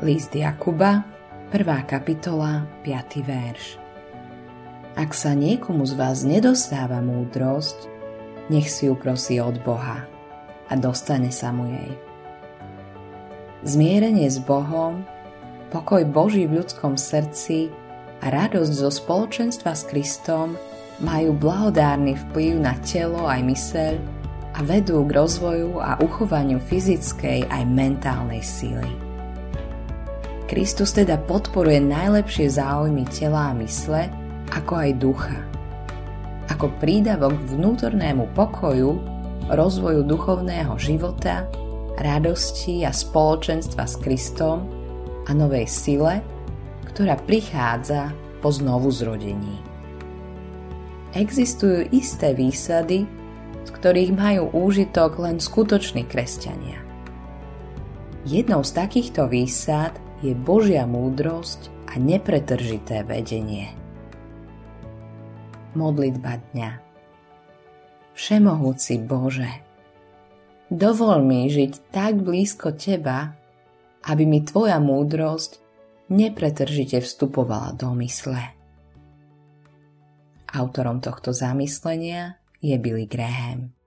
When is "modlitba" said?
65.72-66.44